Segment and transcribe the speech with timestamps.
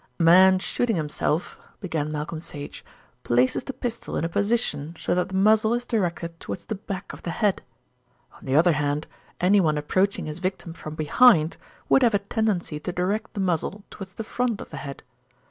[0.19, 2.83] "A man shooting himself," began Malcolm Sage,
[3.21, 7.13] "places the pistol in a position so that the muzzle is directed towards the back
[7.13, 7.61] of the head.
[8.33, 9.05] On the other hand,
[9.39, 11.55] anyone approaching his victim from behind
[11.87, 15.03] would have a tendency to direct the muzzle towards the front of the head.